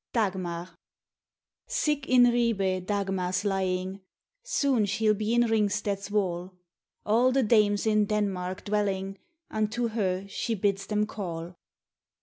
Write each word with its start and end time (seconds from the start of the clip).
DAGMAR 0.13 0.79
Sick 1.67 2.09
in 2.09 2.23
Ribe 2.23 2.87
Dagmar's 2.87 3.45
lying, 3.45 4.01
Soon 4.41 4.87
she'll 4.87 5.13
be 5.13 5.35
in 5.35 5.43
Ringsted's 5.43 6.09
wall; 6.09 6.55
All 7.05 7.31
the 7.31 7.43
Dames 7.43 7.85
in 7.85 8.05
Denmark 8.05 8.65
dwelling 8.65 9.19
Unto 9.51 9.89
her 9.89 10.25
she 10.27 10.55
bids 10.55 10.87
them 10.87 11.05
call. 11.05 11.53